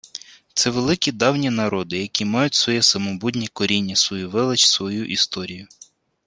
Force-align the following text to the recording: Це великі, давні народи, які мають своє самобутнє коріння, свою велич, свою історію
Це 0.53 0.69
великі, 0.69 1.11
давні 1.11 1.49
народи, 1.49 1.97
які 2.01 2.25
мають 2.25 2.53
своє 2.53 2.81
самобутнє 2.83 3.47
коріння, 3.53 3.95
свою 3.95 4.29
велич, 4.29 4.65
свою 4.65 5.05
історію 5.05 5.67